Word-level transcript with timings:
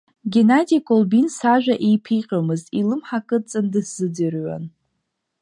Геннади 0.31 0.77
Колбин 0.87 1.27
сажәа 1.37 1.75
еиԥиҟьомызт, 1.87 2.67
илымҳа 2.79 3.19
кыдҵан 3.27 3.65
дысзыӡырҩуан. 3.71 4.63